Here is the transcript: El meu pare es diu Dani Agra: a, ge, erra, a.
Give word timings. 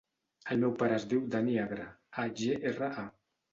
El 0.55 0.63
meu 0.63 0.73
pare 0.79 0.97
es 1.01 1.05
diu 1.11 1.27
Dani 1.35 1.59
Agra: 1.65 1.87
a, 2.25 2.27
ge, 2.43 2.59
erra, 2.75 2.93
a. 3.07 3.09